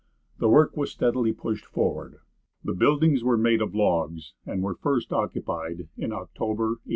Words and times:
The 0.39 0.49
work 0.49 0.75
was 0.75 0.89
steadily 0.91 1.31
pushed 1.31 1.63
forward. 1.63 2.21
The 2.63 2.73
buildings 2.73 3.23
were 3.23 3.37
made 3.37 3.61
of 3.61 3.75
logs, 3.75 4.33
and 4.47 4.63
were 4.63 4.73
first 4.73 5.13
occupied 5.13 5.89
in 5.95 6.11
October, 6.11 6.69
1822. 6.81 6.89